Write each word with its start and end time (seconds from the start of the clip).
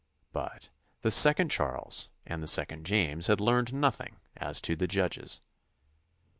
But 0.33 0.69
the 1.01 1.11
second 1.11 1.51
Charles 1.51 2.09
and 2.25 2.41
the 2.41 2.47
second 2.47 2.87
James 2.87 3.27
had 3.27 3.39
learned 3.39 3.71
nothing 3.71 4.15
as 4.35 4.59
to 4.61 4.75
the 4.75 4.87
judges. 4.87 5.41